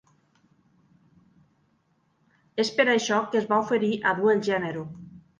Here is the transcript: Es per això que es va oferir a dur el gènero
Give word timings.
Es 2.63 2.71
per 2.79 2.85
això 2.93 3.19
que 3.35 3.39
es 3.41 3.45
va 3.51 3.59
oferir 3.65 3.91
a 4.13 4.15
dur 4.21 4.33
el 4.33 4.41
gènero 4.49 4.87